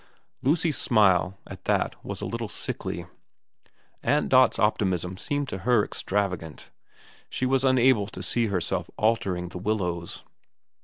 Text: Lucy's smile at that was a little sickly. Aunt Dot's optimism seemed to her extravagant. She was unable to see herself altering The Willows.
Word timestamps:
Lucy's 0.41 0.79
smile 0.79 1.37
at 1.45 1.65
that 1.65 1.95
was 2.03 2.21
a 2.21 2.25
little 2.25 2.49
sickly. 2.49 3.05
Aunt 4.01 4.29
Dot's 4.29 4.57
optimism 4.57 5.15
seemed 5.15 5.47
to 5.49 5.59
her 5.59 5.85
extravagant. 5.85 6.71
She 7.29 7.45
was 7.45 7.63
unable 7.63 8.07
to 8.07 8.23
see 8.23 8.47
herself 8.47 8.89
altering 8.97 9.49
The 9.49 9.59
Willows. 9.59 10.23